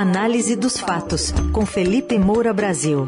Análise 0.00 0.54
dos 0.54 0.78
fatos, 0.78 1.32
com 1.52 1.66
Felipe 1.66 2.16
Moura 2.20 2.52
Brasil. 2.52 3.04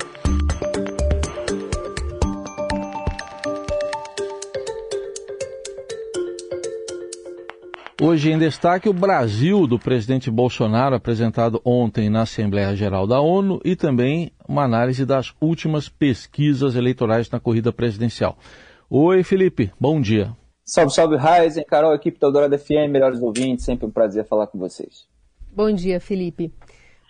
Hoje 8.03 8.33
em 8.33 8.39
destaque 8.41 8.89
o 8.89 8.93
Brasil 8.93 9.69
do 9.69 9.79
presidente 9.79 10.33
Bolsonaro, 10.33 10.97
apresentado 10.97 11.63
ontem 11.65 12.11
na 12.11 12.23
Assembleia 12.23 12.75
Geral 12.75 13.07
da 13.07 13.21
ONU, 13.21 13.61
e 13.65 13.77
também 13.77 14.33
uma 14.49 14.65
análise 14.65 15.07
das 15.07 15.33
últimas 15.41 15.89
pesquisas 15.89 16.75
eleitorais 16.75 17.31
na 17.31 17.39
corrida 17.39 17.73
presidencial. 17.73 18.37
Oi, 18.91 19.23
Felipe, 19.23 19.73
bom 19.79 20.01
dia. 20.01 20.37
Salve, 20.65 20.93
salve, 20.93 21.17
Raizen, 21.17 21.65
Carol, 21.65 21.95
equipe 21.95 22.19
da 22.19 22.27
Eldorado 22.27 22.59
FM, 22.59 22.91
melhores 22.91 23.23
ouvintes, 23.23 23.65
sempre 23.65 23.87
um 23.87 23.93
prazer 23.93 24.27
falar 24.27 24.49
com 24.49 24.59
vocês. 24.59 25.09
Bom 25.53 25.73
dia, 25.73 26.01
Felipe. 26.01 26.53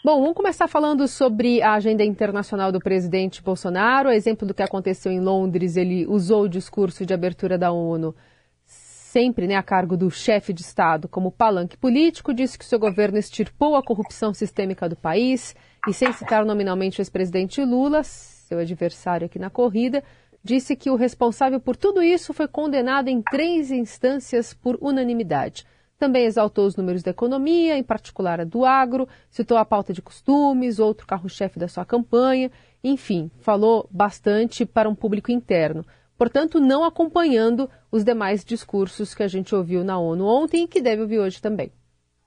Bom, 0.03 0.19
vamos 0.19 0.35
começar 0.35 0.67
falando 0.67 1.07
sobre 1.07 1.61
a 1.61 1.75
agenda 1.75 2.03
internacional 2.03 2.73
do 2.73 2.81
presidente 2.81 3.43
Bolsonaro. 3.43 4.09
A 4.09 4.17
exemplo 4.17 4.49
do 4.49 4.55
que 4.55 4.63
aconteceu 4.63 5.13
em 5.13 5.21
Londres, 5.21 5.77
ele 5.77 6.07
usou 6.07 6.45
o 6.45 6.49
discurso 6.49 7.05
de 7.05 7.13
abertura 7.13 7.59
da 7.59 7.71
ONU 7.71 8.17
sempre 8.65 9.47
né, 9.47 9.57
a 9.57 9.63
cargo 9.63 9.99
do 9.99 10.11
chefe 10.11 10.55
de 10.55 10.63
Estado, 10.63 11.07
como 11.07 11.31
palanque 11.31 11.77
político, 11.77 12.33
disse 12.33 12.59
que 12.59 12.65
seu 12.65 12.79
governo 12.79 13.19
extirpou 13.19 13.77
a 13.77 13.83
corrupção 13.83 14.33
sistêmica 14.33 14.89
do 14.89 14.97
país 14.97 15.55
e, 15.87 15.93
sem 15.93 16.11
citar 16.15 16.47
nominalmente 16.47 16.99
o 16.99 17.03
ex-presidente 17.03 17.63
Lula, 17.63 18.03
seu 18.03 18.59
adversário 18.59 19.27
aqui 19.27 19.39
na 19.39 19.51
corrida, 19.51 20.03
disse 20.43 20.77
que 20.77 20.89
o 20.89 20.97
responsável 20.97 21.61
por 21.61 21.77
tudo 21.77 22.03
isso 22.03 22.33
foi 22.33 22.49
condenado 22.49 23.09
em 23.09 23.21
três 23.21 23.71
instâncias 23.71 24.55
por 24.55 24.79
unanimidade. 24.81 25.67
Também 26.01 26.25
exaltou 26.25 26.67
os 26.67 26.75
números 26.75 27.05
da 27.05 27.13
economia, 27.13 27.79
em 27.79 27.85
particular 27.85 28.41
a 28.41 28.45
do 28.45 28.65
agro, 28.65 29.07
citou 29.31 29.57
a 29.57 29.65
pauta 29.65 29.93
de 29.93 30.03
costumes, 30.03 30.81
outro 30.81 31.07
carro-chefe 31.07 31.61
da 31.61 31.69
sua 31.69 31.85
campanha, 31.85 32.51
enfim, 32.83 33.31
falou 33.39 33.87
bastante 33.89 34.67
para 34.67 34.89
um 34.89 34.95
público 34.97 35.31
interno 35.31 35.85
portanto, 36.21 36.61
não 36.61 36.85
acompanhando 36.85 37.67
os 37.91 38.05
demais 38.05 38.45
discursos 38.45 39.15
que 39.15 39.23
a 39.23 39.27
gente 39.27 39.55
ouviu 39.55 39.83
na 39.83 39.99
ONU 39.99 40.27
ontem 40.27 40.65
e 40.65 40.69
que 40.69 40.83
deve 40.83 41.01
ouvir 41.01 41.19
hoje 41.19 41.41
também. 41.41 41.73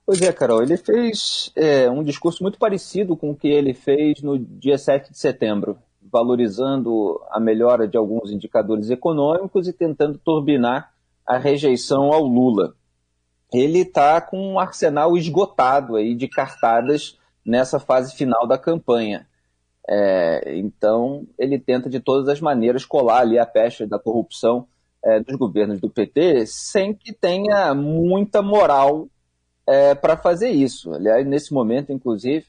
Pois 0.04 0.20
é, 0.20 0.34
Carol, 0.34 0.64
ele 0.64 0.78
fez 0.78 1.52
é, 1.56 1.88
um 1.92 2.04
discurso 2.04 2.42
muito 2.42 2.58
parecido 2.58 3.16
com 3.16 3.30
o 3.30 3.36
que 3.36 3.48
ele 3.48 3.72
fez 3.72 4.20
no 4.24 4.40
dia 4.40 4.80
7 4.80 5.12
de 5.12 5.20
setembro, 5.20 5.78
valorizando 6.12 7.22
a 7.30 7.40
melhora 7.40 7.88
de 7.88 7.96
alguns 7.96 8.32
indicadores 8.32 8.90
econômicos 8.90 9.68
e 9.68 9.74
tentando 9.74 10.18
turbinar 10.18 10.92
a 11.24 11.38
rejeição 11.38 12.12
ao 12.12 12.24
Lula. 12.24 12.74
Ele 13.54 13.80
está 13.80 14.20
com 14.20 14.54
um 14.54 14.60
arsenal 14.60 15.16
esgotado 15.18 15.96
aí 15.96 16.16
de 16.16 16.28
cartadas 16.28 17.18
nessa 17.46 17.80
fase 17.80 18.16
final 18.16 18.48
da 18.48 18.58
campanha. 18.58 19.28
É, 19.88 20.56
então, 20.58 21.28
ele 21.38 21.60
tenta 21.60 21.90
de 21.90 22.00
todas 22.00 22.30
as 22.30 22.40
maneiras 22.40 22.86
colar 22.86 23.20
ali 23.20 23.38
a 23.38 23.46
peste 23.46 23.86
da 23.86 24.00
corrupção 24.00 24.68
é, 25.04 25.20
dos 25.20 25.36
governos 25.36 25.82
do 25.82 25.90
PT, 25.90 26.46
sem 26.46 26.94
que 26.94 27.12
tenha 27.12 27.74
muita 27.76 28.42
moral 28.42 29.08
é, 29.68 29.94
para 29.94 30.16
fazer 30.16 30.50
isso. 30.50 30.94
Aliás, 30.94 31.26
nesse 31.28 31.54
momento, 31.54 31.92
inclusive, 31.92 32.46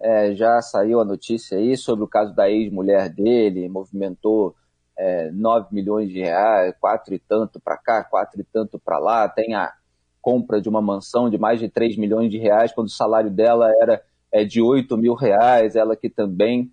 é, 0.00 0.34
já 0.34 0.60
saiu 0.62 1.00
a 1.00 1.04
notícia 1.04 1.58
aí 1.58 1.76
sobre 1.76 2.04
o 2.04 2.08
caso 2.08 2.34
da 2.34 2.50
ex-mulher 2.50 3.10
dele, 3.10 3.68
movimentou 3.68 4.54
é, 4.96 5.30
9 5.30 5.68
milhões 5.72 6.08
de 6.08 6.20
reais, 6.20 6.74
quatro 6.80 7.14
e 7.14 7.18
tanto 7.18 7.60
para 7.60 7.76
cá, 7.76 8.02
quatro 8.02 8.40
e 8.40 8.44
tanto 8.44 8.78
para 8.78 8.98
lá, 8.98 9.28
tem 9.28 9.54
a 9.54 9.72
compra 10.20 10.60
de 10.60 10.68
uma 10.68 10.82
mansão 10.82 11.30
de 11.30 11.38
mais 11.38 11.58
de 11.58 11.68
3 11.68 11.96
milhões 11.96 12.30
de 12.30 12.38
reais, 12.38 12.72
quando 12.72 12.88
o 12.88 12.90
salário 12.90 13.30
dela 13.30 13.70
era 13.80 14.02
é, 14.32 14.44
de 14.44 14.60
8 14.60 14.96
mil 14.96 15.14
reais, 15.14 15.76
ela 15.76 15.96
que 15.96 16.08
também 16.08 16.70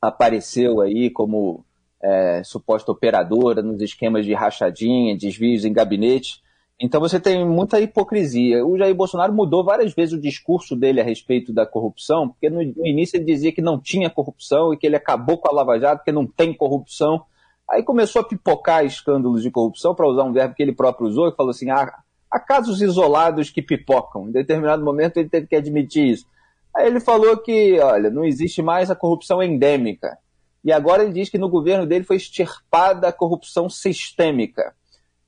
apareceu 0.00 0.80
aí 0.80 1.10
como 1.10 1.64
é, 2.02 2.42
suposta 2.44 2.90
operadora 2.90 3.62
nos 3.62 3.80
esquemas 3.82 4.24
de 4.24 4.32
rachadinha, 4.32 5.16
desvios 5.16 5.64
em 5.64 5.72
gabinete. 5.72 6.42
Então 6.80 6.98
você 6.98 7.20
tem 7.20 7.46
muita 7.46 7.78
hipocrisia. 7.78 8.64
O 8.64 8.78
Jair 8.78 8.94
Bolsonaro 8.94 9.34
mudou 9.34 9.62
várias 9.62 9.92
vezes 9.92 10.14
o 10.14 10.20
discurso 10.20 10.74
dele 10.74 11.00
a 11.00 11.04
respeito 11.04 11.52
da 11.52 11.66
corrupção, 11.66 12.28
porque 12.28 12.48
no, 12.48 12.62
início 12.62 13.18
ele 13.18 13.26
dizia 13.26 13.52
que 13.52 13.60
não 13.60 13.78
tinha 13.78 14.08
corrupção 14.08 14.72
e 14.72 14.78
que 14.78 14.86
ele 14.86 14.96
acabou 14.96 15.36
com 15.36 15.48
a 15.48 15.52
Lava 15.52 15.78
Jato 15.78 15.98
porque 15.98 16.12
não 16.12 16.26
tem 16.26 16.54
corrupção. 16.54 17.22
Aí 17.70 17.82
começou 17.82 18.22
a 18.22 18.24
pipocar 18.24 18.84
escândalos 18.84 19.42
de 19.42 19.50
corrupção, 19.50 19.94
para 19.94 20.08
usar 20.08 20.24
um 20.24 20.32
verbo 20.32 20.54
que 20.54 20.62
ele 20.62 20.72
próprio 20.72 21.06
usou, 21.06 21.28
e 21.28 21.36
falou 21.36 21.50
assim: 21.50 21.70
ah, 21.70 22.02
há 22.30 22.38
casos 22.38 22.80
isolados 22.80 23.50
que 23.50 23.60
pipocam. 23.60 24.28
Em 24.28 24.32
determinado 24.32 24.84
momento 24.84 25.16
ele 25.16 25.28
teve 25.28 25.46
que 25.46 25.56
admitir 25.56 26.10
isso. 26.10 26.26
Aí 26.74 26.86
ele 26.86 27.00
falou 27.00 27.36
que, 27.36 27.78
olha, 27.80 28.10
não 28.10 28.24
existe 28.24 28.62
mais 28.62 28.90
a 28.90 28.96
corrupção 28.96 29.42
endêmica. 29.42 30.16
E 30.64 30.72
agora 30.72 31.02
ele 31.02 31.12
diz 31.12 31.28
que 31.28 31.38
no 31.38 31.48
governo 31.48 31.86
dele 31.86 32.04
foi 32.04 32.16
extirpada 32.16 33.08
a 33.08 33.12
corrupção 33.12 33.68
sistêmica. 33.68 34.74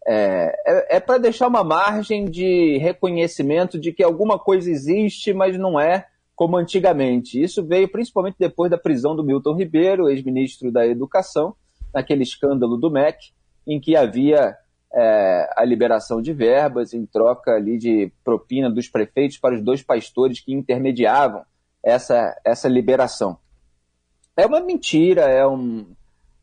É, 0.06 0.54
é, 0.66 0.96
é 0.96 1.00
para 1.00 1.18
deixar 1.18 1.48
uma 1.48 1.64
margem 1.64 2.26
de 2.26 2.76
reconhecimento 2.78 3.78
de 3.78 3.92
que 3.92 4.02
alguma 4.02 4.38
coisa 4.38 4.70
existe, 4.70 5.32
mas 5.32 5.58
não 5.58 5.80
é 5.80 6.06
como 6.34 6.56
antigamente. 6.56 7.40
Isso 7.40 7.64
veio 7.64 7.90
principalmente 7.90 8.36
depois 8.38 8.70
da 8.70 8.78
prisão 8.78 9.16
do 9.16 9.24
Milton 9.24 9.54
Ribeiro, 9.54 10.08
ex-ministro 10.08 10.70
da 10.70 10.86
Educação, 10.86 11.54
naquele 11.94 12.22
escândalo 12.22 12.76
do 12.76 12.90
MEC, 12.90 13.32
em 13.66 13.80
que 13.80 13.96
havia 13.96 14.56
é, 14.94 15.50
a 15.56 15.64
liberação 15.64 16.20
de 16.20 16.32
verbas 16.32 16.92
em 16.92 17.06
troca 17.06 17.52
ali 17.52 17.78
de 17.78 18.12
propina 18.22 18.70
dos 18.70 18.88
prefeitos 18.88 19.38
para 19.38 19.54
os 19.54 19.62
dois 19.62 19.82
pastores 19.82 20.40
que 20.40 20.52
intermediavam 20.52 21.42
essa, 21.82 22.38
essa 22.44 22.68
liberação. 22.68 23.38
É 24.36 24.46
uma 24.46 24.60
mentira, 24.60 25.22
é 25.22 25.46
um. 25.46 25.86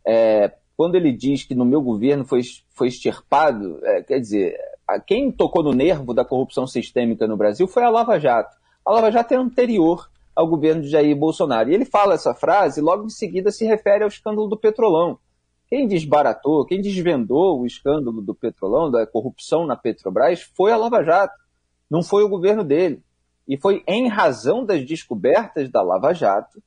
É, 0.06 0.54
quando 0.76 0.96
ele 0.96 1.12
diz 1.12 1.44
que 1.44 1.54
no 1.54 1.66
meu 1.66 1.82
governo 1.82 2.26
foi, 2.26 2.42
foi 2.72 2.88
extirpado, 2.88 3.80
é, 3.84 4.02
quer 4.02 4.20
dizer, 4.20 4.58
quem 5.06 5.32
tocou 5.32 5.64
no 5.64 5.74
nervo 5.74 6.14
da 6.14 6.26
corrupção 6.26 6.66
sistêmica 6.66 7.28
no 7.28 7.38
Brasil 7.38 7.68
foi 7.68 7.84
a 7.84 7.90
Lava 7.90 8.20
Jato. 8.20 8.56
A 8.86 8.92
Lava 8.92 9.12
Jato 9.12 9.34
é 9.34 9.38
anterior 9.38 10.10
ao 10.36 10.48
governo 10.48 10.82
de 10.82 10.88
Jair 10.88 11.16
Bolsonaro. 11.16 11.70
E 11.70 11.74
ele 11.74 11.86
fala 11.86 12.14
essa 12.14 12.34
frase, 12.34 12.82
logo 12.82 13.06
em 13.06 13.10
seguida 13.10 13.52
se 13.52 13.66
refere 13.66 14.04
ao 14.04 14.08
escândalo 14.08 14.48
do 14.48 14.58
Petrolão. 14.58 15.20
Quem 15.70 15.88
desbaratou, 15.88 16.66
quem 16.66 16.82
desvendou 16.82 17.60
o 17.60 17.66
escândalo 17.66 18.22
do 18.22 18.34
Petrolão, 18.34 18.90
da 18.90 19.06
corrupção 19.06 19.68
na 19.68 19.76
Petrobras, 19.76 20.42
foi 20.42 20.72
a 20.72 20.78
Lava 20.78 21.04
Jato, 21.04 21.38
não 21.90 22.02
foi 22.02 22.24
o 22.24 22.30
governo 22.30 22.64
dele. 22.64 23.04
E 23.48 23.58
foi 23.58 23.84
em 23.88 24.08
razão 24.08 24.66
das 24.66 24.86
descobertas 24.86 25.70
da 25.70 25.82
Lava 25.82 26.14
Jato 26.14 26.62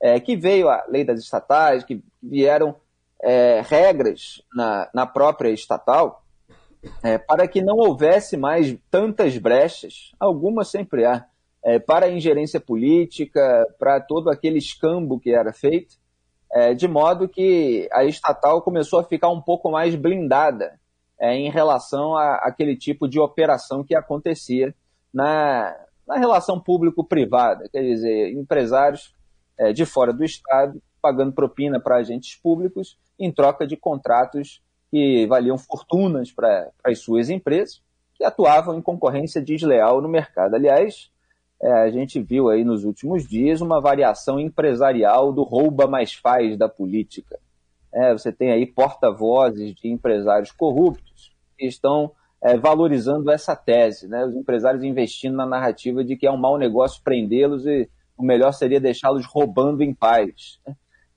é, 0.00 0.20
que 0.20 0.36
veio 0.36 0.68
a 0.68 0.84
lei 0.88 1.04
das 1.04 1.20
estatais, 1.20 1.82
que 1.82 2.02
vieram 2.22 2.76
é, 3.22 3.62
regras 3.62 4.42
na, 4.54 4.88
na, 4.92 5.06
própria 5.06 5.48
estatal 5.48 6.22
é, 7.02 7.16
para 7.16 7.48
que 7.48 7.62
não 7.62 7.76
houvesse 7.76 8.36
mais 8.36 8.76
tantas 8.90 9.38
brechas, 9.38 10.12
algumas 10.20 10.68
sempre 10.68 11.06
há, 11.06 11.24
é, 11.64 11.78
para 11.78 12.06
a 12.06 12.10
ingerência 12.10 12.60
política, 12.60 13.66
para 13.78 14.00
todo 14.00 14.28
aquele 14.28 14.58
escambo 14.58 15.18
que 15.18 15.30
era 15.30 15.52
feito, 15.52 15.96
é, 16.54 16.72
de 16.72 16.86
modo 16.86 17.28
que 17.28 17.88
a 17.92 18.04
estatal 18.04 18.62
começou 18.62 19.00
a 19.00 19.04
ficar 19.04 19.28
um 19.28 19.40
pouco 19.40 19.70
mais 19.70 19.96
blindada 19.96 20.78
é, 21.20 21.34
em 21.34 21.50
relação 21.50 22.16
a 22.16 22.36
aquele 22.36 22.76
tipo 22.76 23.08
de 23.08 23.18
operação 23.18 23.82
que 23.82 23.94
acontecia 23.94 24.72
na, 25.12 25.76
na 26.06 26.16
relação 26.16 26.60
público-privada, 26.60 27.68
quer 27.68 27.82
dizer, 27.82 28.32
empresários 28.32 29.12
é, 29.58 29.72
de 29.72 29.84
fora 29.84 30.12
do 30.12 30.24
Estado 30.24 30.80
pagando 31.02 31.32
propina 31.32 31.80
para 31.80 31.96
agentes 31.96 32.36
públicos 32.40 32.96
em 33.18 33.30
troca 33.32 33.66
de 33.66 33.76
contratos 33.76 34.62
que 34.90 35.26
valiam 35.26 35.58
fortunas 35.58 36.30
para 36.30 36.70
as 36.84 37.00
suas 37.00 37.28
empresas, 37.28 37.82
que 38.14 38.24
atuavam 38.24 38.78
em 38.78 38.80
concorrência 38.80 39.42
desleal 39.42 40.00
no 40.00 40.08
mercado. 40.08 40.54
Aliás, 40.54 41.10
é, 41.64 41.72
a 41.72 41.90
gente 41.90 42.20
viu 42.20 42.50
aí 42.50 42.62
nos 42.62 42.84
últimos 42.84 43.26
dias 43.26 43.62
uma 43.62 43.80
variação 43.80 44.38
empresarial 44.38 45.32
do 45.32 45.42
rouba 45.42 45.86
mais 45.86 46.12
faz 46.12 46.58
da 46.58 46.68
política. 46.68 47.38
É, 47.90 48.12
você 48.12 48.30
tem 48.30 48.52
aí 48.52 48.66
porta-vozes 48.66 49.74
de 49.74 49.88
empresários 49.88 50.52
corruptos 50.52 51.32
que 51.56 51.66
estão 51.66 52.12
é, 52.42 52.58
valorizando 52.58 53.30
essa 53.30 53.56
tese, 53.56 54.06
né? 54.06 54.26
os 54.26 54.36
empresários 54.36 54.84
investindo 54.84 55.36
na 55.36 55.46
narrativa 55.46 56.04
de 56.04 56.16
que 56.16 56.26
é 56.26 56.30
um 56.30 56.36
mau 56.36 56.58
negócio 56.58 57.00
prendê-los 57.02 57.64
e 57.64 57.88
o 58.14 58.22
melhor 58.22 58.52
seria 58.52 58.78
deixá-los 58.78 59.24
roubando 59.24 59.82
em 59.82 59.94
paz. 59.94 60.60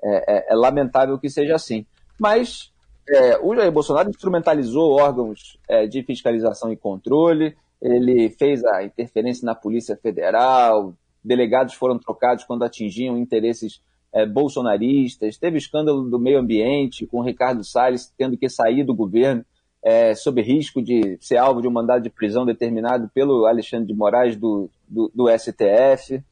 É, 0.02 0.38
é, 0.38 0.54
é, 0.54 0.56
lamentável 0.56 1.20
que 1.20 1.30
seja 1.30 1.56
assim. 1.56 1.86
Mas 2.18 2.72
é, 3.10 3.38
o 3.40 3.54
Jair 3.54 3.72
Bolsonaro 3.72 4.10
instrumentalizou 4.10 4.94
órgãos 4.94 5.60
é, 5.68 5.86
de 5.88 6.04
fiscalização 6.04 6.72
e 6.72 6.78
controle, 6.78 7.58
ele 7.82 8.30
fez 8.30 8.64
a 8.66 8.84
interferência 8.84 9.46
na 9.46 9.56
Polícia 9.56 9.96
Federal, 9.96 10.94
delegados 11.24 11.74
foram 11.74 11.98
trocados 12.00 12.44
quando 12.44 12.64
atingiam 12.64 13.18
interesses 13.18 13.82
é, 14.14 14.26
bolsonaristas, 14.26 15.38
teve 15.38 15.58
escândalo 15.58 16.10
do 16.10 16.20
meio 16.20 16.40
ambiente, 16.40 17.06
com 17.06 17.22
Ricardo 17.22 17.64
Salles 17.64 18.14
tendo 18.18 18.38
que 18.38 18.50
sair 18.50 18.84
do 18.84 18.96
governo 18.96 19.46
é, 19.84 20.16
sob 20.16 20.42
risco 20.42 20.82
de 20.82 21.18
ser 21.22 21.38
alvo 21.38 21.62
de 21.62 21.68
um 21.68 21.72
mandado 21.72 22.02
de 22.02 22.10
prisão 22.10 22.46
determinado 22.46 23.10
pelo 23.14 23.46
Alexandre 23.46 23.88
de 23.88 23.94
Moraes 23.94 24.36
do, 24.36 24.70
do, 24.88 25.12
do 25.14 25.30
STF. 25.30 26.24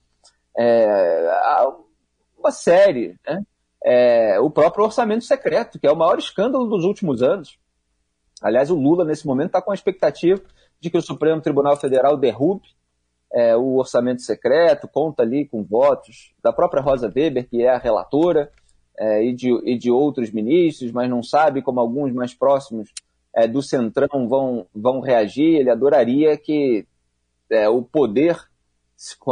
é, 0.58 1.42
uma 2.38 2.52
série, 2.52 3.16
né? 3.26 3.44
É, 3.88 4.40
o 4.40 4.50
próprio 4.50 4.84
orçamento 4.84 5.24
secreto, 5.24 5.80
que 5.80 5.86
é 5.86 5.92
o 5.92 5.96
maior 5.96 6.18
escândalo 6.18 6.66
dos 6.66 6.84
últimos 6.84 7.22
anos. 7.22 7.60
Aliás, 8.42 8.72
o 8.72 8.76
Lula, 8.76 9.06
nesse 9.06 9.28
momento, 9.28 9.48
está 9.48 9.62
com 9.62 9.72
a 9.72 9.76
expectativa 9.76 10.42
de 10.86 10.92
que 10.92 10.98
o 10.98 11.02
Supremo 11.02 11.42
Tribunal 11.42 11.76
Federal 11.78 12.16
derrube 12.16 12.68
é, 13.34 13.56
o 13.56 13.78
orçamento 13.78 14.22
secreto, 14.22 14.88
conta 14.88 15.24
ali 15.24 15.48
com 15.48 15.64
votos 15.64 16.32
da 16.44 16.54
própria 16.54 16.82
Rosa 16.82 17.12
Weber, 17.14 17.50
que 17.50 17.64
é 17.64 17.70
a 17.70 17.80
relatora, 17.80 18.52
é, 18.98 19.26
e, 19.26 19.34
de, 19.34 19.50
e 19.66 19.78
de 19.78 19.90
outros 19.90 20.32
ministros, 20.32 20.92
mas 20.92 21.10
não 21.10 21.24
sabe 21.24 21.64
como 21.64 21.80
alguns 21.80 22.14
mais 22.14 22.36
próximos 22.36 22.90
é, 23.36 23.48
do 23.48 23.64
Centrão 23.64 24.28
vão, 24.30 24.68
vão 24.74 25.02
reagir. 25.02 25.56
Ele 25.56 25.72
adoraria 25.72 26.38
que 26.38 26.86
é, 27.50 27.68
o 27.68 27.82
poder, 27.82 28.40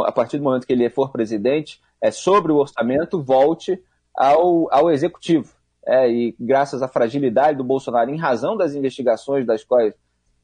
a 0.04 0.12
partir 0.12 0.38
do 0.38 0.44
momento 0.44 0.66
que 0.66 0.72
ele 0.72 0.90
for 0.90 1.12
presidente, 1.12 1.80
é, 2.02 2.10
sobre 2.10 2.50
o 2.50 2.56
orçamento, 2.56 3.22
volte 3.22 3.80
ao, 4.12 4.66
ao 4.74 4.90
executivo. 4.90 5.54
É, 5.86 6.10
e 6.10 6.34
graças 6.38 6.82
à 6.82 6.88
fragilidade 6.88 7.58
do 7.58 7.64
Bolsonaro, 7.64 8.10
em 8.10 8.18
razão 8.18 8.56
das 8.56 8.74
investigações 8.74 9.46
das 9.46 9.62
quais 9.62 9.94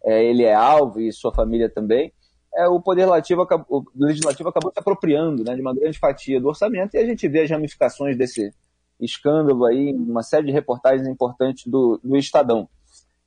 é, 0.05 0.25
ele 0.25 0.44
é 0.44 0.55
alvo 0.55 1.00
e 1.00 1.12
sua 1.12 1.32
família 1.32 1.69
também, 1.69 2.12
é, 2.55 2.67
o 2.67 2.81
poder 2.81 3.02
legislativo 3.02 3.43
acabou, 3.43 3.67
o 3.94 4.05
legislativo 4.05 4.49
acabou 4.49 4.73
se 4.73 4.79
apropriando 4.79 5.44
né, 5.44 5.55
de 5.55 5.61
uma 5.61 5.75
grande 5.75 5.99
fatia 5.99 6.41
do 6.41 6.49
orçamento 6.49 6.94
e 6.94 6.99
a 6.99 7.06
gente 7.06 7.29
vê 7.29 7.43
as 7.43 7.50
ramificações 7.50 8.17
desse 8.17 8.52
escândalo 9.00 9.64
aí, 9.64 9.94
uma 9.94 10.23
série 10.23 10.47
de 10.47 10.52
reportagens 10.52 11.06
importantes 11.08 11.67
do, 11.67 12.00
do 12.02 12.17
Estadão. 12.17 12.69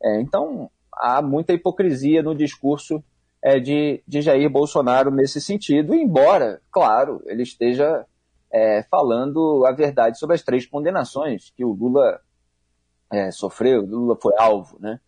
É, 0.01 0.21
então, 0.21 0.69
há 0.93 1.21
muita 1.21 1.53
hipocrisia 1.53 2.21
no 2.21 2.35
discurso 2.35 3.03
é, 3.41 3.59
de, 3.59 4.03
de 4.07 4.21
Jair 4.21 4.49
Bolsonaro 4.49 5.09
nesse 5.09 5.41
sentido, 5.41 5.95
embora, 5.95 6.61
claro, 6.71 7.21
ele 7.25 7.43
esteja 7.43 8.05
é, 8.51 8.83
falando 8.83 9.65
a 9.65 9.71
verdade 9.71 10.19
sobre 10.19 10.35
as 10.35 10.43
três 10.43 10.65
condenações 10.65 11.51
que 11.55 11.65
o 11.65 11.71
Lula 11.71 12.19
é, 13.11 13.31
sofreu, 13.31 13.83
o 13.83 13.85
Lula 13.85 14.17
foi 14.21 14.33
alvo, 14.37 14.77
né? 14.79 14.99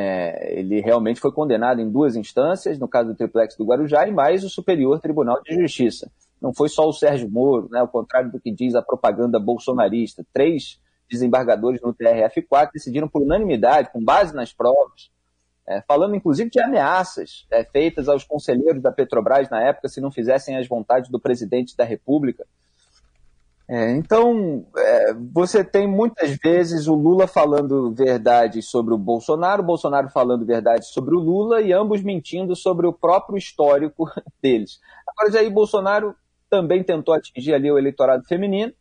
É, 0.00 0.56
ele 0.60 0.80
realmente 0.80 1.18
foi 1.18 1.32
condenado 1.32 1.80
em 1.80 1.90
duas 1.90 2.14
instâncias, 2.14 2.78
no 2.78 2.86
caso 2.86 3.08
do 3.08 3.16
triplex 3.16 3.56
do 3.56 3.64
Guarujá, 3.64 4.06
e 4.06 4.12
mais 4.12 4.44
o 4.44 4.48
Superior 4.48 5.00
Tribunal 5.00 5.42
de 5.42 5.56
Justiça. 5.56 6.08
Não 6.40 6.54
foi 6.54 6.68
só 6.68 6.86
o 6.86 6.92
Sérgio 6.92 7.28
Moro, 7.28 7.68
né, 7.68 7.80
ao 7.80 7.88
contrário 7.88 8.30
do 8.30 8.38
que 8.38 8.52
diz 8.52 8.76
a 8.76 8.82
propaganda 8.82 9.40
bolsonarista. 9.40 10.24
Três 10.32 10.80
desembargadores 11.10 11.80
no 11.82 11.92
TRF4 11.92 12.70
decidiram 12.74 13.08
por 13.08 13.22
unanimidade, 13.22 13.90
com 13.90 14.00
base 14.00 14.32
nas 14.32 14.52
provas, 14.52 15.10
é, 15.66 15.82
falando 15.82 16.14
inclusive 16.14 16.48
de 16.48 16.60
ameaças 16.60 17.44
é, 17.50 17.64
feitas 17.64 18.08
aos 18.08 18.22
conselheiros 18.22 18.80
da 18.80 18.92
Petrobras 18.92 19.50
na 19.50 19.60
época 19.64 19.88
se 19.88 20.00
não 20.00 20.12
fizessem 20.12 20.56
as 20.56 20.68
vontades 20.68 21.10
do 21.10 21.18
presidente 21.18 21.76
da 21.76 21.82
República. 21.82 22.46
É, 23.70 23.90
então, 23.90 24.64
é, 24.78 25.12
você 25.30 25.62
tem 25.62 25.86
muitas 25.86 26.30
vezes 26.42 26.86
o 26.86 26.94
Lula 26.94 27.26
falando 27.26 27.92
verdade 27.92 28.62
sobre 28.62 28.94
o 28.94 28.98
Bolsonaro, 28.98 29.62
o 29.62 29.66
Bolsonaro 29.66 30.08
falando 30.08 30.46
verdade 30.46 30.86
sobre 30.86 31.14
o 31.14 31.18
Lula 31.18 31.60
e 31.60 31.70
ambos 31.70 32.02
mentindo 32.02 32.56
sobre 32.56 32.86
o 32.86 32.94
próprio 32.94 33.36
histórico 33.36 34.10
deles. 34.42 34.80
Agora, 35.06 35.30
Jair 35.30 35.50
Bolsonaro 35.50 36.14
também 36.48 36.82
tentou 36.82 37.12
atingir 37.12 37.52
ali 37.52 37.70
o 37.70 37.76
eleitorado 37.76 38.24
feminino, 38.24 38.72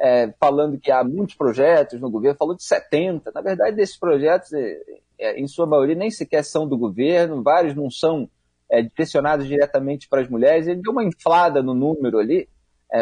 é, 0.00 0.34
falando 0.40 0.76
que 0.76 0.90
há 0.90 1.04
muitos 1.04 1.36
projetos 1.36 2.00
no 2.00 2.10
governo, 2.10 2.36
falou 2.36 2.56
de 2.56 2.64
70. 2.64 3.30
Na 3.32 3.40
verdade, 3.40 3.76
desses 3.76 3.96
projetos, 3.96 4.52
é, 4.52 4.80
é, 5.20 5.40
em 5.40 5.46
sua 5.46 5.66
maioria, 5.66 5.94
nem 5.94 6.10
sequer 6.10 6.44
são 6.44 6.66
do 6.66 6.76
governo, 6.76 7.44
vários 7.44 7.76
não 7.76 7.88
são 7.88 8.28
é, 8.68 8.82
direcionados 8.82 9.46
diretamente 9.46 10.08
para 10.08 10.20
as 10.20 10.28
mulheres. 10.28 10.66
Ele 10.66 10.82
deu 10.82 10.90
uma 10.90 11.04
inflada 11.04 11.62
no 11.62 11.74
número 11.74 12.18
ali 12.18 12.48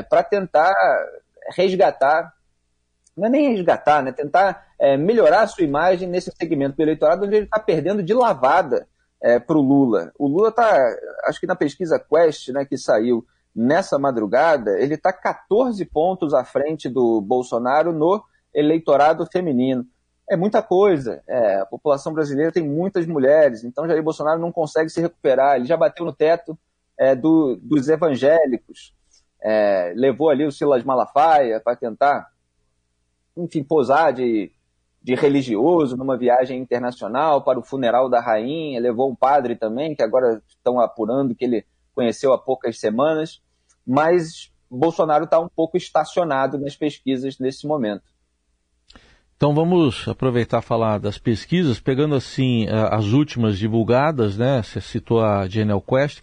para 0.09 0.23
tentar 0.23 0.73
resgatar, 1.55 2.33
não 3.17 3.27
é 3.27 3.31
nem 3.31 3.51
resgatar, 3.51 4.03
né? 4.03 4.13
tentar 4.13 4.67
é, 4.79 4.97
melhorar 4.97 5.43
a 5.43 5.47
sua 5.47 5.65
imagem 5.65 6.09
nesse 6.09 6.33
segmento 6.33 6.77
do 6.77 6.83
eleitorado 6.83 7.27
onde 7.27 7.37
ele 7.37 7.45
está 7.45 7.59
perdendo 7.59 8.03
de 8.03 8.15
lavada 8.15 8.87
é, 9.23 9.39
para 9.39 9.57
o 9.57 9.61
Lula. 9.61 10.13
O 10.19 10.27
Lula 10.27 10.49
está, 10.49 10.97
acho 11.25 11.41
que 11.41 11.47
na 11.47 11.55
pesquisa 11.55 11.99
Quest, 11.99 12.49
né, 12.49 12.65
que 12.65 12.79
saiu 12.79 13.25
nessa 13.55 13.99
madrugada, 13.99 14.79
ele 14.79 14.95
está 14.95 15.13
14 15.13 15.85
pontos 15.87 16.33
à 16.33 16.45
frente 16.45 16.89
do 16.89 17.21
Bolsonaro 17.21 17.93
no 17.93 18.23
eleitorado 18.55 19.27
feminino. 19.27 19.85
É 20.31 20.37
muita 20.37 20.63
coisa. 20.63 21.23
É, 21.29 21.57
a 21.57 21.67
população 21.67 22.13
brasileira 22.13 22.53
tem 22.53 22.63
muitas 22.63 23.07
mulheres, 23.07 23.65
então 23.65 23.87
Jair 23.87 24.03
Bolsonaro 24.03 24.41
não 24.41 24.53
consegue 24.53 24.89
se 24.89 25.01
recuperar. 25.01 25.57
Ele 25.57 25.67
já 25.67 25.77
bateu 25.77 26.07
no 26.07 26.13
teto 26.13 26.57
é, 26.99 27.15
do, 27.15 27.59
dos 27.61 27.89
evangélicos 27.89 28.95
é, 29.43 29.93
levou 29.97 30.29
ali 30.29 30.45
o 30.45 30.53
Silas 30.53 30.85
Malafaia 30.85 31.61
para 31.61 31.77
tentar, 31.77 32.29
enfim, 33.37 33.63
posar 33.63 34.13
de, 34.13 34.53
de 35.03 35.15
religioso 35.15 35.97
numa 35.97 36.17
viagem 36.17 36.61
internacional 36.61 37.43
para 37.43 37.59
o 37.59 37.63
funeral 37.63 38.09
da 38.09 38.21
rainha, 38.21 38.81
levou 38.81 39.11
um 39.11 39.15
padre 39.15 39.57
também, 39.57 39.95
que 39.95 40.03
agora 40.03 40.43
estão 40.49 40.79
apurando 40.81 41.35
que 41.35 41.45
ele 41.45 41.65
conheceu 41.95 42.33
há 42.33 42.39
poucas 42.39 42.79
semanas, 42.79 43.43
mas 43.87 44.53
Bolsonaro 44.71 45.25
está 45.25 45.41
um 45.41 45.49
pouco 45.49 45.77
estacionado 45.77 46.59
nas 46.59 46.77
pesquisas 46.77 47.39
nesse 47.39 47.67
momento. 47.67 48.05
Então 49.37 49.55
vamos 49.55 50.07
aproveitar 50.07 50.61
falar 50.61 50.99
das 50.99 51.17
pesquisas, 51.17 51.81
pegando 51.81 52.15
assim 52.15 52.67
as 52.69 53.07
últimas 53.07 53.59
divulgadas, 53.59 54.37
né? 54.37 54.63
Você 54.63 54.83
citou 54.83 55.25
a 55.25 55.49
Genial 55.49 55.81
Quest 55.81 56.21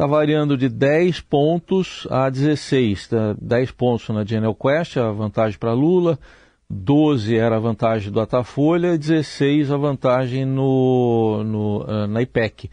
está 0.00 0.06
variando 0.06 0.56
de 0.56 0.70
10 0.70 1.20
pontos 1.20 2.08
a 2.10 2.30
16. 2.30 3.08
Tá? 3.08 3.36
10 3.38 3.70
pontos 3.72 4.08
na 4.08 4.24
General 4.24 4.54
Quest, 4.54 4.96
a 4.96 5.12
vantagem 5.12 5.58
para 5.58 5.74
Lula, 5.74 6.18
12 6.70 7.36
era 7.36 7.56
a 7.56 7.58
vantagem 7.58 8.10
do 8.10 8.18
Atafolha, 8.18 8.96
16 8.96 9.70
a 9.70 9.76
vantagem 9.76 10.46
no, 10.46 11.44
no, 11.44 11.82
uh, 11.82 12.06
na 12.06 12.22
IPEC. 12.22 12.70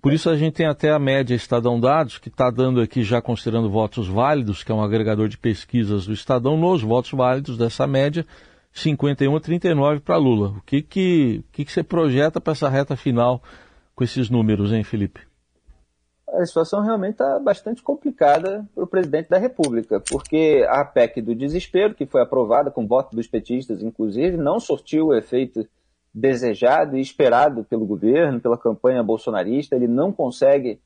Por 0.00 0.12
isso 0.12 0.30
a 0.30 0.36
gente 0.36 0.54
tem 0.54 0.66
até 0.66 0.92
a 0.92 1.00
média 1.00 1.34
Estadão 1.34 1.80
Dados, 1.80 2.18
que 2.18 2.28
está 2.28 2.48
dando 2.48 2.80
aqui, 2.80 3.02
já 3.02 3.20
considerando 3.20 3.68
votos 3.68 4.06
válidos, 4.06 4.62
que 4.62 4.70
é 4.70 4.74
um 4.74 4.80
agregador 4.82 5.26
de 5.26 5.36
pesquisas 5.36 6.06
do 6.06 6.12
Estadão, 6.12 6.56
nos 6.56 6.80
votos 6.80 7.10
válidos 7.10 7.58
dessa 7.58 7.88
média, 7.88 8.24
51 8.72 9.34
a 9.34 9.40
39 9.40 9.98
para 9.98 10.16
Lula. 10.16 10.50
O 10.50 10.62
que, 10.64 10.80
que, 10.80 11.42
que, 11.50 11.64
que 11.64 11.72
você 11.72 11.82
projeta 11.82 12.40
para 12.40 12.52
essa 12.52 12.68
reta 12.68 12.94
final 12.94 13.42
com 13.96 14.04
esses 14.04 14.30
números, 14.30 14.72
hein, 14.72 14.84
Felipe? 14.84 15.27
A 16.34 16.44
situação 16.44 16.82
realmente 16.82 17.12
está 17.12 17.38
bastante 17.38 17.82
complicada 17.82 18.66
para 18.74 18.84
o 18.84 18.86
presidente 18.86 19.28
da 19.28 19.38
República, 19.38 20.00
porque 20.00 20.66
a 20.68 20.84
PEC 20.84 21.22
do 21.22 21.34
desespero, 21.34 21.94
que 21.94 22.06
foi 22.06 22.22
aprovada 22.22 22.70
com 22.70 22.86
voto 22.86 23.16
dos 23.16 23.26
petistas, 23.26 23.82
inclusive, 23.82 24.36
não 24.36 24.60
sortiu 24.60 25.06
o 25.06 25.14
efeito 25.14 25.66
desejado 26.12 26.96
e 26.96 27.00
esperado 27.00 27.64
pelo 27.64 27.86
governo, 27.86 28.40
pela 28.40 28.58
campanha 28.58 29.02
bolsonarista. 29.02 29.76
Ele 29.76 29.86
não 29.86 30.12
consegue 30.12 30.80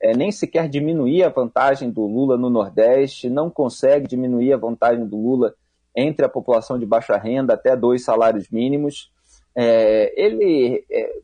é, 0.00 0.16
nem 0.16 0.30
sequer 0.30 0.68
diminuir 0.68 1.22
a 1.22 1.28
vantagem 1.28 1.90
do 1.90 2.06
Lula 2.06 2.36
no 2.36 2.50
Nordeste, 2.50 3.28
não 3.28 3.50
consegue 3.50 4.08
diminuir 4.08 4.52
a 4.52 4.56
vantagem 4.56 5.06
do 5.06 5.16
Lula 5.16 5.54
entre 5.94 6.24
a 6.24 6.28
população 6.28 6.78
de 6.78 6.86
baixa 6.86 7.16
renda 7.16 7.54
até 7.54 7.76
dois 7.76 8.04
salários 8.04 8.48
mínimos. 8.50 9.10
É, 9.54 10.12
ele 10.20 10.84
é, 10.90 11.18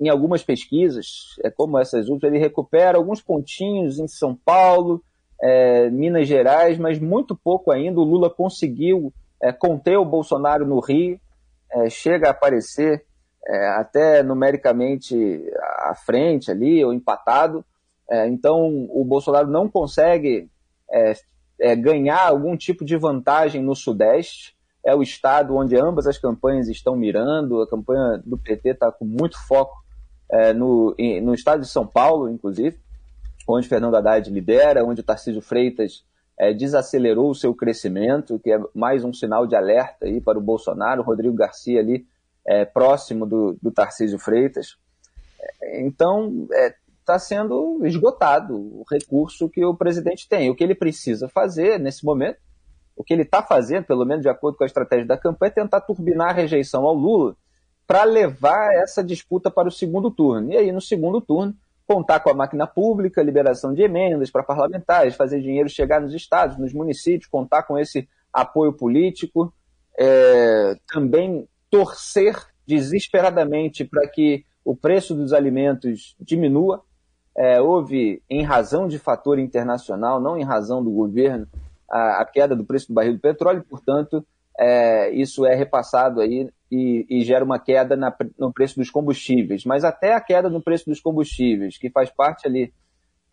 em 0.00 0.08
algumas 0.08 0.42
pesquisas, 0.42 1.36
é, 1.42 1.50
como 1.50 1.78
essas 1.78 2.08
últimas, 2.08 2.34
ele 2.34 2.42
recupera 2.42 2.98
alguns 2.98 3.22
pontinhos 3.22 3.98
em 3.98 4.06
São 4.06 4.34
Paulo, 4.34 5.02
é, 5.40 5.90
Minas 5.90 6.28
Gerais, 6.28 6.78
mas 6.78 6.98
muito 6.98 7.36
pouco 7.36 7.70
ainda. 7.70 8.00
O 8.00 8.04
Lula 8.04 8.30
conseguiu 8.30 9.12
é, 9.42 9.52
conter 9.52 9.96
o 9.96 10.04
Bolsonaro 10.04 10.66
no 10.66 10.80
Rio, 10.80 11.18
é, 11.72 11.88
chega 11.90 12.28
a 12.28 12.30
aparecer 12.30 13.04
é, 13.46 13.68
até 13.68 14.22
numericamente 14.22 15.14
à 15.80 15.94
frente 15.94 16.50
ali, 16.50 16.84
ou 16.84 16.92
empatado. 16.92 17.64
É, 18.10 18.28
então, 18.28 18.86
o 18.90 19.04
Bolsonaro 19.04 19.48
não 19.48 19.68
consegue 19.68 20.48
ganhar 21.80 22.28
algum 22.28 22.56
tipo 22.56 22.84
de 22.84 22.96
vantagem 22.96 23.62
no 23.62 23.74
Sudeste 23.74 24.56
é 24.86 24.94
o 24.94 25.02
estado 25.02 25.56
onde 25.56 25.76
ambas 25.76 26.06
as 26.06 26.16
campanhas 26.16 26.68
estão 26.68 26.94
mirando. 26.94 27.60
A 27.60 27.68
campanha 27.68 28.22
do 28.24 28.38
PT 28.38 28.70
está 28.70 28.92
com 28.92 29.04
muito 29.04 29.36
foco 29.48 29.76
é, 30.30 30.52
no, 30.52 30.94
no 31.22 31.34
estado 31.34 31.60
de 31.60 31.68
São 31.68 31.86
Paulo, 31.86 32.28
inclusive, 32.28 32.78
onde 33.48 33.68
Fernando 33.68 33.96
Haddad 33.96 34.28
lidera, 34.30 34.84
onde 34.84 35.00
o 35.00 35.04
Tarcísio 35.04 35.40
Freitas 35.40 36.04
é, 36.38 36.52
desacelerou 36.52 37.30
o 37.30 37.34
seu 37.34 37.54
crescimento, 37.54 38.38
que 38.38 38.52
é 38.52 38.58
mais 38.74 39.04
um 39.04 39.12
sinal 39.12 39.46
de 39.46 39.54
alerta 39.54 40.06
aí 40.06 40.20
para 40.20 40.38
o 40.38 40.42
Bolsonaro, 40.42 41.00
o 41.00 41.04
Rodrigo 41.04 41.34
Garcia 41.34 41.80
ali 41.80 42.06
é, 42.46 42.64
próximo 42.64 43.26
do, 43.26 43.56
do 43.62 43.70
Tarcísio 43.70 44.18
Freitas. 44.18 44.76
Então, 45.78 46.46
está 47.00 47.14
é, 47.14 47.18
sendo 47.18 47.84
esgotado 47.84 48.56
o 48.56 48.84
recurso 48.90 49.48
que 49.48 49.64
o 49.64 49.76
presidente 49.76 50.28
tem. 50.28 50.50
O 50.50 50.56
que 50.56 50.64
ele 50.64 50.74
precisa 50.74 51.28
fazer 51.28 51.78
nesse 51.78 52.04
momento, 52.04 52.38
o 52.96 53.04
que 53.04 53.12
ele 53.12 53.22
está 53.22 53.42
fazendo, 53.42 53.84
pelo 53.84 54.04
menos 54.04 54.22
de 54.22 54.28
acordo 54.28 54.58
com 54.58 54.64
a 54.64 54.66
estratégia 54.66 55.06
da 55.06 55.16
campanha, 55.16 55.50
é 55.50 55.54
tentar 55.54 55.80
turbinar 55.82 56.30
a 56.30 56.34
rejeição 56.34 56.84
ao 56.84 56.94
Lula 56.94 57.36
para 57.86 58.04
levar 58.04 58.74
essa 58.74 59.02
disputa 59.02 59.50
para 59.50 59.68
o 59.68 59.72
segundo 59.72 60.10
turno. 60.10 60.52
E 60.52 60.56
aí, 60.56 60.72
no 60.72 60.80
segundo 60.80 61.20
turno, 61.20 61.54
contar 61.86 62.20
com 62.20 62.30
a 62.30 62.34
máquina 62.34 62.66
pública, 62.66 63.22
liberação 63.22 63.72
de 63.72 63.82
emendas 63.82 64.30
para 64.30 64.42
parlamentares, 64.42 65.14
fazer 65.14 65.40
dinheiro 65.40 65.68
chegar 65.68 66.00
nos 66.00 66.12
estados, 66.12 66.58
nos 66.58 66.72
municípios, 66.72 67.30
contar 67.30 67.62
com 67.62 67.78
esse 67.78 68.08
apoio 68.32 68.72
político, 68.72 69.52
é, 69.98 70.76
também 70.92 71.48
torcer 71.70 72.36
desesperadamente 72.66 73.84
para 73.84 74.06
que 74.08 74.44
o 74.64 74.76
preço 74.76 75.14
dos 75.14 75.32
alimentos 75.32 76.16
diminua. 76.20 76.82
É, 77.38 77.60
houve, 77.60 78.22
em 78.30 78.42
razão 78.42 78.88
de 78.88 78.98
fator 78.98 79.38
internacional, 79.38 80.20
não 80.20 80.38
em 80.38 80.42
razão 80.42 80.82
do 80.82 80.90
governo, 80.90 81.46
a, 81.88 82.22
a 82.22 82.24
queda 82.24 82.56
do 82.56 82.64
preço 82.64 82.88
do 82.88 82.94
barril 82.94 83.12
do 83.12 83.20
petróleo, 83.20 83.64
portanto, 83.68 84.26
é, 84.58 85.10
isso 85.10 85.44
é 85.46 85.54
repassado 85.54 86.20
aí 86.20 86.50
e, 86.70 87.06
e 87.08 87.22
gera 87.22 87.44
uma 87.44 87.58
queda 87.58 87.96
na, 87.96 88.14
no 88.38 88.52
preço 88.52 88.76
dos 88.76 88.90
combustíveis. 88.90 89.64
Mas 89.64 89.84
até 89.84 90.14
a 90.14 90.20
queda 90.20 90.48
no 90.48 90.62
preço 90.62 90.86
dos 90.86 91.00
combustíveis, 91.00 91.78
que 91.78 91.90
faz 91.90 92.10
parte 92.10 92.46
ali, 92.46 92.72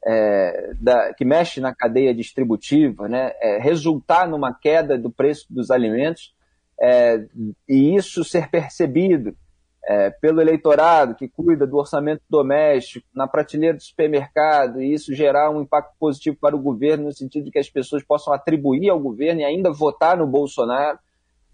é, 0.05 0.73
da, 0.79 1.13
que 1.13 1.25
mexe 1.25 1.59
na 1.59 1.73
cadeia 1.73 2.13
distributiva, 2.13 3.07
né, 3.07 3.31
é, 3.41 3.57
resultar 3.59 4.27
numa 4.27 4.53
queda 4.53 4.97
do 4.97 5.09
preço 5.09 5.45
dos 5.49 5.71
alimentos 5.71 6.33
é, 6.79 7.25
e 7.67 7.95
isso 7.95 8.23
ser 8.23 8.49
percebido 8.49 9.35
é, 9.85 10.09
pelo 10.09 10.41
eleitorado 10.41 11.15
que 11.15 11.27
cuida 11.27 11.67
do 11.67 11.77
orçamento 11.77 12.21
doméstico, 12.29 13.05
na 13.13 13.27
prateleira 13.27 13.75
do 13.75 13.83
supermercado, 13.83 14.81
e 14.81 14.93
isso 14.93 15.13
gerar 15.13 15.49
um 15.49 15.61
impacto 15.61 15.93
positivo 15.99 16.37
para 16.39 16.55
o 16.55 16.61
governo, 16.61 17.05
no 17.05 17.13
sentido 17.13 17.45
de 17.45 17.51
que 17.51 17.59
as 17.59 17.69
pessoas 17.69 18.03
possam 18.03 18.33
atribuir 18.33 18.89
ao 18.89 18.99
governo 18.99 19.41
e 19.41 19.45
ainda 19.45 19.71
votar 19.71 20.17
no 20.17 20.25
Bolsonaro, 20.25 20.97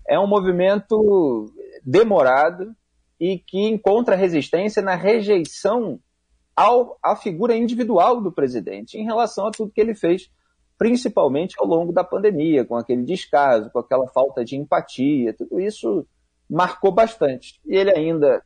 é 0.08 0.20
um 0.20 0.28
movimento 0.28 1.52
demorado 1.86 2.76
e 3.20 3.38
que 3.38 3.68
encontra 3.68 4.16
resistência 4.16 4.82
na 4.82 4.96
rejeição 4.96 6.00
ao, 6.56 6.98
à 7.04 7.16
figura 7.16 7.56
individual 7.56 8.22
do 8.22 8.32
presidente 8.32 8.98
em 8.98 9.06
relação 9.06 9.48
a 9.48 9.52
tudo 9.52 9.72
que 9.72 9.82
ele 9.82 9.96
fez, 9.96 10.30
principalmente 10.78 11.56
ao 11.60 11.66
longo 11.66 11.92
da 11.92 12.04
pandemia, 12.04 12.66
com 12.66 12.76
aquele 12.76 13.04
descaso, 13.04 13.70
com 13.72 13.80
aquela 13.80 14.08
falta 14.08 14.44
de 14.44 14.56
empatia, 14.56 15.34
tudo 15.34 15.60
isso 15.60 16.06
marcou 16.50 16.92
bastante. 16.92 17.60
E 17.66 17.76
ele 17.76 17.92
ainda 17.92 18.42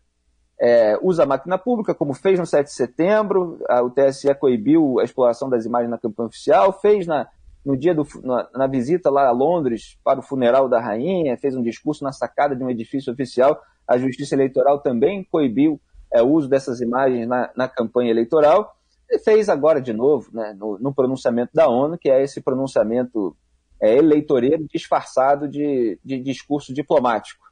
é, 0.59 0.97
usa 1.01 1.23
a 1.23 1.25
máquina 1.25 1.57
pública, 1.57 1.93
como 1.93 2.13
fez 2.13 2.39
no 2.39 2.45
7 2.45 2.67
de 2.67 2.73
setembro, 2.73 3.59
a, 3.69 3.81
o 3.81 3.89
TSE 3.89 4.33
coibiu 4.35 4.99
a 4.99 5.03
exploração 5.03 5.49
das 5.49 5.65
imagens 5.65 5.91
na 5.91 5.97
campanha 5.97 6.27
oficial, 6.27 6.73
fez 6.79 7.05
na, 7.05 7.27
no 7.65 7.77
dia 7.77 7.93
do, 7.93 8.05
na, 8.23 8.49
na, 8.53 8.67
visita 8.67 9.09
lá 9.09 9.27
a 9.27 9.31
Londres 9.31 9.97
para 10.03 10.19
o 10.19 10.23
funeral 10.23 10.67
da 10.67 10.81
rainha, 10.81 11.37
fez 11.37 11.55
um 11.55 11.63
discurso 11.63 12.03
na 12.03 12.11
sacada 12.11 12.55
de 12.55 12.63
um 12.63 12.69
edifício 12.69 13.13
oficial. 13.13 13.61
A 13.87 13.97
Justiça 13.97 14.35
Eleitoral 14.35 14.79
também 14.79 15.23
coibiu 15.23 15.79
é, 16.13 16.21
o 16.21 16.29
uso 16.29 16.49
dessas 16.49 16.81
imagens 16.81 17.27
na, 17.27 17.49
na, 17.55 17.67
campanha 17.67 18.11
eleitoral. 18.11 18.75
E 19.09 19.17
fez 19.19 19.47
agora 19.47 19.81
de 19.81 19.93
novo, 19.93 20.29
né, 20.33 20.53
no, 20.57 20.77
no, 20.77 20.93
pronunciamento 20.93 21.51
da 21.53 21.67
ONU, 21.67 21.97
que 21.97 22.09
é 22.09 22.21
esse 22.21 22.41
pronunciamento 22.41 23.35
é, 23.81 23.97
eleitoreiro 23.97 24.65
disfarçado 24.71 25.47
de, 25.47 25.99
de 26.03 26.19
discurso 26.19 26.73
diplomático. 26.73 27.43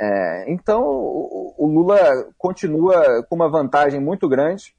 É, 0.00 0.52
então, 0.52 0.82
o, 0.84 1.54
o 1.58 1.66
Lula 1.66 1.98
continua 2.36 3.24
com 3.28 3.36
uma 3.36 3.48
vantagem 3.48 4.00
muito 4.00 4.28
grande, 4.28 4.74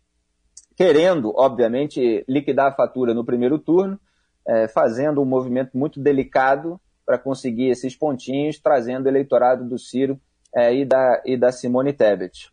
querendo, 0.75 1.31
obviamente, 1.35 2.25
liquidar 2.27 2.67
a 2.71 2.75
fatura 2.75 3.13
no 3.13 3.25
primeiro 3.25 3.57
turno, 3.57 3.99
é, 4.47 4.67
fazendo 4.67 5.21
um 5.21 5.25
movimento 5.25 5.77
muito 5.77 5.99
delicado 5.99 6.79
para 7.05 7.17
conseguir 7.17 7.69
esses 7.69 7.95
pontinhos, 7.95 8.59
trazendo 8.59 9.05
o 9.05 9.09
eleitorado 9.09 9.67
do 9.67 9.77
Ciro 9.77 10.19
é, 10.55 10.73
e, 10.73 10.85
da, 10.85 11.21
e 11.25 11.37
da 11.37 11.51
Simone 11.51 11.93
Tebet. 11.93 12.51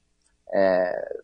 É, 0.52 1.20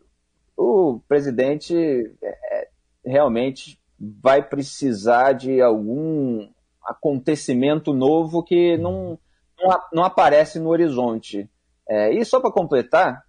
o 0.57 1.01
presidente 1.09 1.75
é, 2.23 2.69
realmente 3.05 3.79
vai 3.99 4.43
precisar 4.43 5.33
de 5.33 5.61
algum 5.61 6.49
acontecimento 6.85 7.93
novo 7.93 8.43
que 8.43 8.77
não 8.77 9.19
não, 9.59 9.81
não 9.93 10.05
aparece 10.05 10.59
no 10.59 10.69
horizonte. 10.69 11.49
É, 11.89 12.13
e 12.13 12.25
só 12.25 12.41
para 12.41 12.53
completar, 12.53 13.23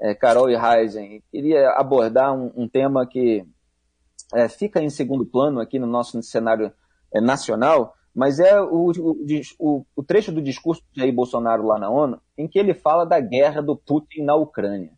é, 0.00 0.14
Carol 0.14 0.50
e 0.50 0.56
Heisen, 0.56 1.22
queria 1.30 1.70
abordar 1.70 2.34
um, 2.34 2.52
um 2.56 2.68
tema 2.68 3.06
que 3.06 3.44
é, 4.34 4.48
fica 4.48 4.82
em 4.82 4.90
segundo 4.90 5.24
plano 5.24 5.60
aqui 5.60 5.78
no 5.78 5.86
nosso 5.86 6.22
cenário 6.22 6.72
é, 7.12 7.20
nacional, 7.20 7.94
mas 8.14 8.38
é 8.38 8.60
o, 8.60 8.90
o, 9.58 9.86
o, 9.96 10.02
trecho 10.02 10.32
do 10.32 10.42
discurso 10.42 10.82
de 10.92 11.00
Jair 11.00 11.14
Bolsonaro 11.14 11.66
lá 11.66 11.78
na 11.78 11.90
ONU, 11.90 12.20
em 12.36 12.48
que 12.48 12.58
ele 12.58 12.74
fala 12.74 13.04
da 13.04 13.20
guerra 13.20 13.62
do 13.62 13.76
Putin 13.76 14.22
na 14.22 14.34
Ucrânia. 14.34 14.92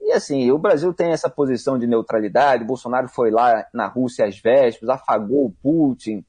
E 0.00 0.12
assim, 0.12 0.50
o 0.50 0.58
Brasil 0.58 0.92
tem 0.92 1.12
essa 1.12 1.30
posição 1.30 1.78
de 1.78 1.86
neutralidade, 1.86 2.64
Bolsonaro 2.64 3.08
foi 3.08 3.30
lá 3.30 3.66
na 3.72 3.86
Rússia 3.86 4.26
às 4.26 4.38
vésperas, 4.38 4.96
afagou 4.96 5.46
o 5.46 5.54
Putin, 5.62 6.24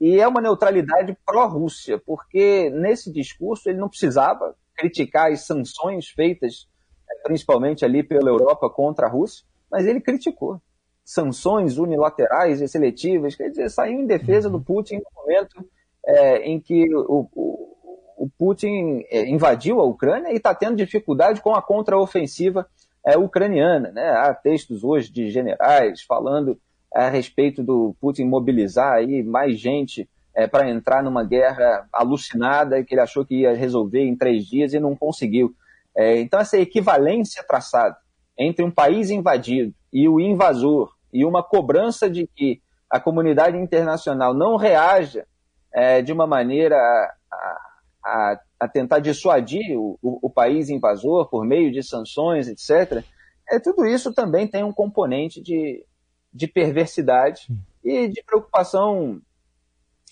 e 0.00 0.20
é 0.20 0.28
uma 0.28 0.40
neutralidade 0.40 1.16
pró-Rússia, 1.24 1.98
porque 1.98 2.70
nesse 2.70 3.10
discurso 3.10 3.68
ele 3.68 3.78
não 3.78 3.88
precisava 3.88 4.54
criticar 4.76 5.32
as 5.32 5.46
sanções 5.46 6.08
feitas, 6.08 6.68
eh, 7.10 7.22
principalmente 7.24 7.84
ali 7.84 8.02
pela 8.02 8.30
Europa 8.30 8.68
contra 8.68 9.06
a 9.06 9.10
Rússia, 9.10 9.44
mas 9.70 9.86
ele 9.86 10.00
criticou. 10.00 10.60
Sanções 11.06 11.78
unilaterais 11.78 12.60
e 12.60 12.66
seletivas, 12.66 13.36
quer 13.36 13.48
dizer, 13.48 13.70
saiu 13.70 14.00
em 14.00 14.06
defesa 14.06 14.50
do 14.50 14.60
Putin 14.60 14.96
no 14.96 15.22
momento 15.22 15.64
é, 16.04 16.38
em 16.38 16.58
que 16.58 16.92
o, 16.92 17.28
o, 17.32 17.76
o 18.24 18.30
Putin 18.36 19.04
é, 19.08 19.24
invadiu 19.28 19.78
a 19.78 19.84
Ucrânia 19.84 20.32
e 20.32 20.36
está 20.36 20.52
tendo 20.52 20.74
dificuldade 20.74 21.40
com 21.40 21.54
a 21.54 21.62
contraofensiva 21.62 22.66
é, 23.06 23.16
ucraniana. 23.16 23.92
Né? 23.92 24.04
Há 24.04 24.34
textos 24.34 24.82
hoje 24.82 25.12
de 25.12 25.30
generais 25.30 26.02
falando 26.02 26.58
a 26.92 27.08
respeito 27.08 27.62
do 27.62 27.94
Putin 28.00 28.24
mobilizar 28.24 28.94
aí 28.94 29.22
mais 29.22 29.60
gente 29.60 30.08
é, 30.34 30.48
para 30.48 30.68
entrar 30.68 31.04
numa 31.04 31.22
guerra 31.22 31.86
alucinada 31.92 32.82
que 32.82 32.94
ele 32.94 33.00
achou 33.00 33.24
que 33.24 33.42
ia 33.42 33.54
resolver 33.54 34.02
em 34.02 34.16
três 34.16 34.44
dias 34.44 34.74
e 34.74 34.80
não 34.80 34.96
conseguiu. 34.96 35.54
É, 35.96 36.18
então, 36.18 36.40
essa 36.40 36.58
equivalência 36.58 37.44
traçada 37.44 37.96
entre 38.36 38.64
um 38.64 38.72
país 38.72 39.08
invadido 39.08 39.72
e 39.92 40.08
o 40.08 40.18
invasor 40.18 40.95
e 41.20 41.24
uma 41.24 41.42
cobrança 41.42 42.08
de 42.08 42.26
que 42.26 42.60
a 42.90 43.00
comunidade 43.00 43.56
internacional 43.56 44.34
não 44.34 44.56
reaja 44.56 45.26
é, 45.72 46.00
de 46.00 46.12
uma 46.12 46.26
maneira 46.26 46.76
a, 46.76 47.58
a, 48.04 48.40
a 48.60 48.68
tentar 48.68 49.00
dissuadir 49.00 49.76
o, 49.76 49.98
o, 50.02 50.26
o, 50.26 50.30
país 50.30 50.68
invasor 50.68 51.28
por 51.28 51.44
meio 51.44 51.72
de 51.72 51.82
sanções, 51.82 52.48
etc., 52.48 53.04
é, 53.48 53.60
tudo 53.60 53.86
isso 53.86 54.12
também 54.12 54.46
tem 54.46 54.64
um 54.64 54.72
componente 54.72 55.40
de, 55.40 55.84
de 56.32 56.48
perversidade 56.48 57.46
e 57.84 58.08
de 58.08 58.22
preocupação 58.24 59.20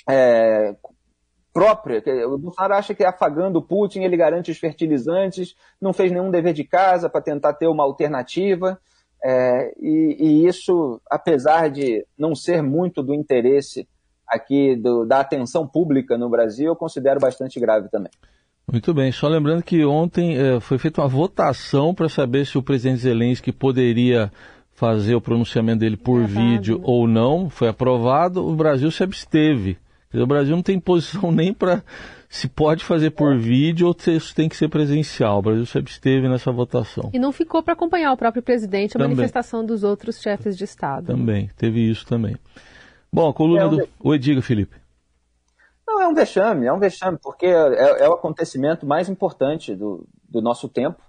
é, 0.08 0.76
própria. 1.52 2.02
O 2.28 2.38
Bolsonaro 2.38 2.74
acha 2.74 2.94
que 2.94 3.04
afagando 3.04 3.58
o 3.58 3.62
Putin 3.62 4.02
ele 4.02 4.16
garante 4.16 4.50
os 4.50 4.58
fertilizantes, 4.58 5.54
não 5.80 5.92
fez 5.92 6.10
nenhum 6.10 6.30
dever 6.30 6.52
de 6.52 6.64
casa 6.64 7.08
para 7.08 7.22
tentar 7.22 7.54
ter 7.54 7.68
uma 7.68 7.84
alternativa. 7.84 8.80
É, 9.24 9.72
e, 9.80 10.16
e, 10.20 10.46
isso, 10.46 11.00
apesar 11.10 11.70
de 11.70 12.04
não 12.18 12.34
ser 12.34 12.62
muito 12.62 13.02
do 13.02 13.14
interesse 13.14 13.88
aqui 14.28 14.76
do, 14.76 15.06
da 15.06 15.20
atenção 15.20 15.66
pública 15.66 16.18
no 16.18 16.28
Brasil, 16.28 16.66
eu 16.66 16.76
considero 16.76 17.18
bastante 17.20 17.58
grave 17.58 17.88
também. 17.88 18.10
Muito 18.70 18.92
bem, 18.92 19.10
só 19.12 19.26
lembrando 19.26 19.62
que 19.62 19.82
ontem 19.84 20.36
é, 20.36 20.60
foi 20.60 20.76
feita 20.78 21.00
uma 21.00 21.08
votação 21.08 21.94
para 21.94 22.08
saber 22.08 22.44
se 22.46 22.58
o 22.58 22.62
presidente 22.62 23.00
Zelensky 23.00 23.50
poderia 23.50 24.30
fazer 24.72 25.14
o 25.14 25.20
pronunciamento 25.20 25.80
dele 25.80 25.96
por 25.96 26.24
vídeo 26.24 26.80
ou 26.82 27.06
não, 27.06 27.48
foi 27.48 27.68
aprovado, 27.68 28.46
o 28.46 28.54
Brasil 28.54 28.90
se 28.90 29.02
absteve. 29.02 29.78
O 30.12 30.26
Brasil 30.26 30.54
não 30.54 30.62
tem 30.62 30.78
posição 30.78 31.30
nem 31.32 31.52
para 31.52 31.82
se 32.34 32.48
pode 32.48 32.84
fazer 32.84 33.12
por 33.12 33.38
vídeo 33.38 33.86
ou 33.86 33.96
se 33.96 34.34
tem 34.34 34.48
que 34.48 34.56
ser 34.56 34.68
presencial. 34.68 35.38
O 35.38 35.42
Brasil 35.42 35.66
se 35.66 35.78
absteve 35.78 36.28
nessa 36.28 36.50
votação. 36.50 37.08
E 37.12 37.18
não 37.18 37.30
ficou 37.30 37.62
para 37.62 37.74
acompanhar 37.74 38.12
o 38.12 38.16
próprio 38.16 38.42
presidente, 38.42 38.96
a 38.96 38.98
também. 38.98 39.14
manifestação 39.14 39.64
dos 39.64 39.84
outros 39.84 40.20
chefes 40.20 40.58
de 40.58 40.64
Estado. 40.64 41.06
Também, 41.06 41.48
teve 41.56 41.88
isso 41.88 42.04
também. 42.04 42.34
Bom, 43.12 43.28
a 43.28 43.32
coluna 43.32 43.62
é 43.62 43.66
um... 43.66 43.70
do. 43.76 43.88
Oi, 44.00 44.18
diga, 44.18 44.42
Felipe. 44.42 44.74
Não, 45.86 46.02
é 46.02 46.08
um 46.08 46.12
vexame, 46.14 46.66
é 46.66 46.72
um 46.72 46.78
vexame, 46.80 47.18
porque 47.22 47.46
é, 47.46 48.04
é 48.04 48.08
o 48.08 48.14
acontecimento 48.14 48.84
mais 48.84 49.08
importante 49.08 49.72
do, 49.76 50.04
do 50.28 50.42
nosso 50.42 50.68
tempo, 50.68 51.00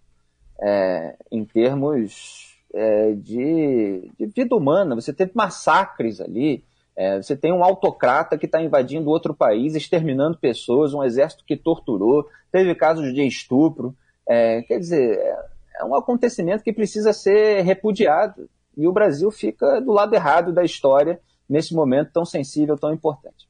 é, 0.62 1.18
em 1.32 1.44
termos 1.44 2.56
é, 2.72 3.14
de, 3.14 4.12
de, 4.16 4.28
vida 4.28 4.56
humana, 4.56 4.94
você 4.94 5.12
teve 5.12 5.32
massacres 5.34 6.22
ali, 6.22 6.64
é, 6.98 7.22
você 7.22 7.36
tem 7.36 7.52
um 7.52 7.64
autocrata 7.64 8.38
que 8.38 8.46
está 8.46 8.62
invadindo 8.62 9.10
outro 9.10 9.34
país, 9.34 9.76
exterminando 9.76 10.38
pessoas, 10.38 10.94
um 10.94 11.04
exército 11.04 11.44
que 11.46 11.58
torturou, 11.58 12.28
teve 12.52 12.74
casos 12.74 13.14
de 13.14 13.26
estupro. 13.26 13.94
É, 14.28 14.62
quer 14.62 14.80
dizer, 14.80 15.18
é, 15.18 15.36
é 15.82 15.86
um 15.86 15.94
acontecimento 15.94 16.64
que 16.64 16.72
precisa 16.72 17.12
ser 17.12 17.62
repudiado. 17.64 18.50
E 18.78 18.88
o 18.88 18.94
Brasil 18.94 19.30
fica 19.30 19.82
do 19.82 19.92
lado 19.92 20.14
errado 20.16 20.54
da 20.54 20.64
história 20.64 21.20
nesse 21.50 21.74
momento 21.74 22.12
tão 22.14 22.26
sensível, 22.26 22.78
tão 22.78 22.94
importante. 22.94 23.48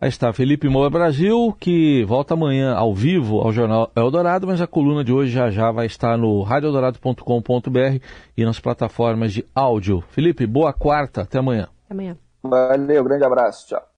Aí 0.00 0.08
está 0.08 0.32
Felipe 0.32 0.68
Moura 0.68 0.90
Brasil, 0.90 1.54
que 1.60 2.04
volta 2.04 2.34
amanhã 2.34 2.74
ao 2.74 2.92
vivo 2.92 3.40
ao 3.40 3.52
Jornal 3.52 3.92
Eldorado, 3.94 4.48
mas 4.48 4.60
a 4.60 4.66
coluna 4.66 5.04
de 5.04 5.12
hoje 5.12 5.30
já 5.30 5.48
já 5.48 5.70
vai 5.70 5.86
estar 5.86 6.18
no 6.18 6.42
radioeldorado.com.br 6.42 8.04
e 8.36 8.44
nas 8.44 8.58
plataformas 8.58 9.32
de 9.32 9.46
áudio. 9.54 10.02
Felipe, 10.08 10.44
boa 10.44 10.72
quarta, 10.72 11.22
até 11.22 11.38
amanhã. 11.38 11.68
Até 11.84 11.94
amanhã. 11.94 12.16
Valeu, 12.44 13.02
grande 13.04 13.24
abraço, 13.24 13.66
tchau. 13.66 13.91